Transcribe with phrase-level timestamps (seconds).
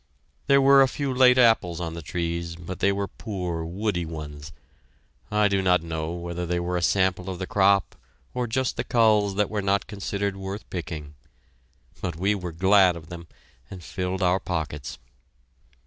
[0.47, 4.51] There were a few late apples on the trees, but they were poor, woody ones.
[5.29, 7.95] I do not know whether they were a sample of the crop
[8.33, 11.13] or just the culls that were not considered worth picking.
[12.01, 13.27] But we were glad of them,
[13.69, 14.97] and filled our pockets.